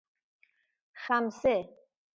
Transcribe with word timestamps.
خمسه 1.07 1.77